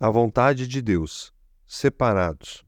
[0.00, 1.32] A vontade de Deus.
[1.66, 2.62] Separados.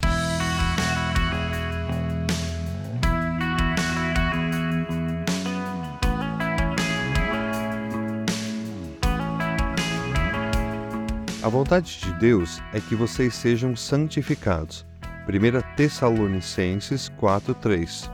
[11.41, 14.85] A vontade de Deus é que vocês sejam santificados.
[15.29, 18.11] 1 Tessalonicenses 4:3.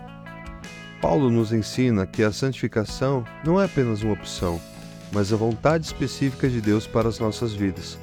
[1.01, 4.61] Paulo nos ensina que a santificação não é apenas uma opção,
[5.11, 7.99] mas a vontade específica de Deus para as nossas vidas.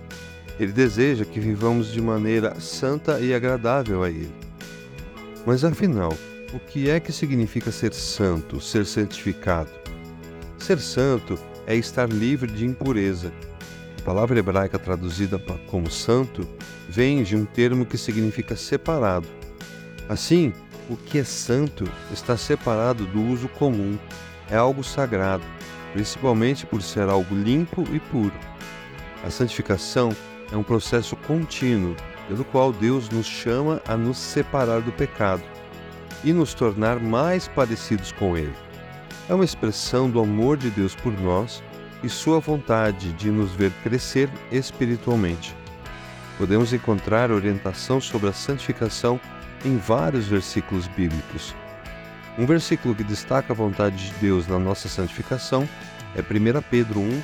[0.59, 4.33] Ele deseja que vivamos de maneira santa e agradável a Ele.
[5.45, 6.15] Mas afinal,
[6.53, 9.71] o que é que significa ser santo, ser santificado?
[10.57, 13.31] Ser santo é estar livre de impureza,
[14.03, 16.45] a palavra hebraica traduzida como santo
[16.89, 19.25] vem de um termo que significa separado.
[20.09, 20.51] Assim,
[20.89, 23.97] o que é santo está separado do uso comum,
[24.51, 25.45] é algo sagrado,
[25.93, 28.33] principalmente por ser algo limpo e puro.
[29.25, 30.13] A santificação
[30.53, 31.95] é um processo contínuo
[32.27, 35.41] pelo qual Deus nos chama a nos separar do pecado
[36.23, 38.53] e nos tornar mais parecidos com Ele.
[39.27, 41.63] É uma expressão do amor de Deus por nós
[42.03, 45.55] e sua vontade de nos ver crescer espiritualmente.
[46.37, 49.19] Podemos encontrar orientação sobre a santificação
[49.65, 51.55] em vários versículos bíblicos.
[52.37, 55.67] Um versículo que destaca a vontade de Deus na nossa santificação
[56.15, 57.21] é 1 Pedro 1,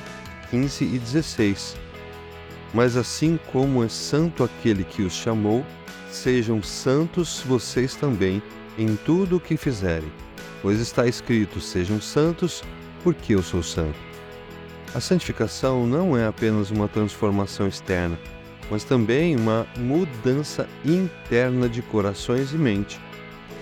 [0.50, 1.89] 15 e 16.
[2.72, 5.64] Mas assim como é santo aquele que os chamou,
[6.10, 8.42] sejam santos vocês também
[8.78, 10.10] em tudo o que fizerem,
[10.62, 12.62] pois está escrito: sejam santos,
[13.02, 13.98] porque eu sou santo.
[14.94, 18.18] A santificação não é apenas uma transformação externa,
[18.70, 23.00] mas também uma mudança interna de corações e mente.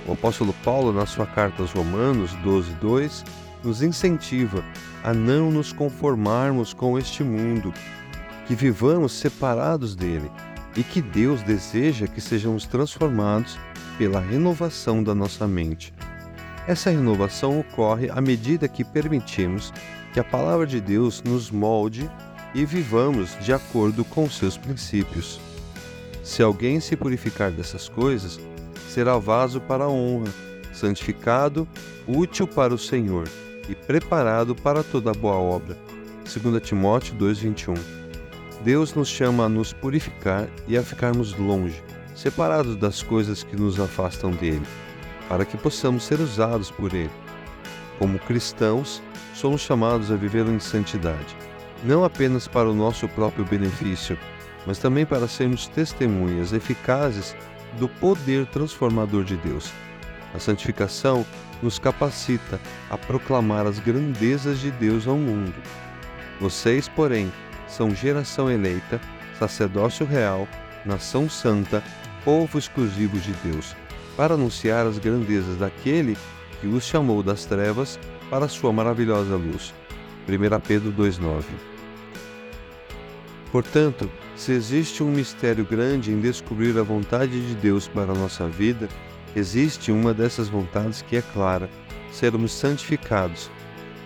[0.07, 3.25] O apóstolo Paulo, na sua carta aos Romanos 12:2,
[3.63, 4.65] nos incentiva
[5.03, 7.75] a não nos conformarmos com este mundo,
[8.49, 10.31] que vivamos separados dele
[10.75, 13.59] e que Deus deseja que sejamos transformados
[13.99, 15.93] pela renovação da nossa mente.
[16.67, 19.71] Essa renovação ocorre à medida que permitimos
[20.15, 22.11] que a palavra de Deus nos molde
[22.55, 25.39] e vivamos de acordo com seus princípios.
[26.25, 28.41] Se alguém se purificar dessas coisas,
[28.89, 30.33] será vaso para a honra,
[30.73, 31.69] santificado,
[32.07, 33.29] útil para o Senhor
[33.69, 35.77] e preparado para toda boa obra.
[36.25, 37.98] 2 Timóteo 2:21.
[38.65, 41.83] Deus nos chama a nos purificar e a ficarmos longe,
[42.15, 44.67] separados das coisas que nos afastam dele,
[45.29, 47.11] para que possamos ser usados por ele.
[47.99, 49.01] Como cristãos,
[49.35, 51.37] somos chamados a viver em santidade,
[51.85, 54.19] não apenas para o nosso próprio benefício,
[54.67, 57.37] mas também para sermos testemunhas eficazes
[57.79, 59.73] do poder transformador de Deus.
[60.35, 61.25] A santificação
[61.63, 65.55] nos capacita a proclamar as grandezas de Deus ao mundo.
[66.41, 67.33] Vocês, porém,
[67.69, 69.01] são geração eleita,
[69.39, 70.49] sacerdócio real,
[70.85, 71.83] nação santa,
[72.25, 73.77] povo exclusivo de Deus,
[74.17, 76.17] para anunciar as grandezas daquele
[76.61, 77.99] que os chamou das trevas
[78.31, 79.73] para a sua maravilhosa luz.
[80.29, 81.45] 1 Pedro 2,9
[83.51, 88.47] Portanto, se existe um mistério grande em descobrir a vontade de Deus para a nossa
[88.47, 88.89] vida,
[89.35, 91.71] existe uma dessas vontades que é clara:
[92.13, 93.51] sermos santificados.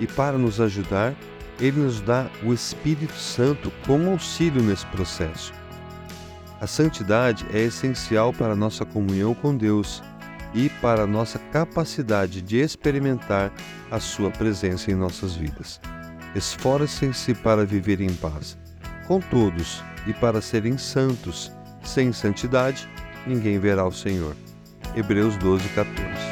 [0.00, 1.14] E para nos ajudar,
[1.60, 5.52] Ele nos dá o Espírito Santo como auxílio nesse processo.
[6.60, 10.02] A santidade é essencial para a nossa comunhão com Deus
[10.54, 13.52] e para a nossa capacidade de experimentar
[13.90, 15.80] a Sua presença em nossas vidas.
[16.34, 18.56] Esforcem-se para viver em paz
[19.06, 21.52] com todos e para serem santos.
[21.84, 22.88] Sem santidade,
[23.26, 24.34] ninguém verá o Senhor.
[24.96, 26.31] Hebreus 12, 14.